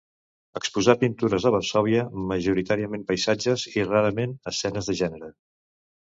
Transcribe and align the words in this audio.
Exposà 0.59 0.93
pintures 1.01 1.43
a 1.49 1.51
Varsòvia, 1.55 2.05
majoritàriament 2.31 3.03
paisatges, 3.11 3.65
i 3.75 3.83
rarament 3.91 4.33
escenes 4.53 4.89
de 4.91 4.97
gènere. 5.03 5.29